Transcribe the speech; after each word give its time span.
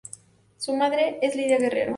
Su 0.57 0.75
madre 0.75 1.19
es 1.21 1.35
Lidia 1.35 1.59
Guerrero. 1.59 1.89